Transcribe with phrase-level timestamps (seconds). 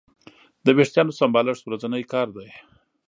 [0.65, 2.49] د وېښتیانو سمبالښت ورځنی کار دی.